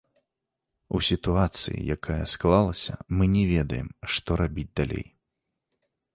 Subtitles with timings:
[0.99, 5.07] У сітуацыі, якая склалася, мы не ведаем, што рабіць далей.